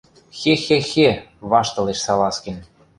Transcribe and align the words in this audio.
—Хе-хе-хе!— 0.39 1.09
ваштылеш 1.51 1.99
Салазкин. 2.05 2.57